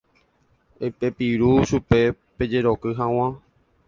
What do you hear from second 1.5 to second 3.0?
chupe pejeroky